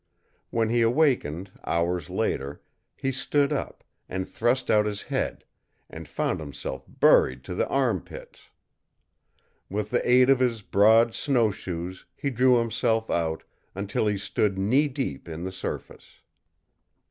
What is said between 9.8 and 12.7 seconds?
the aid of his broad snow shoes he drew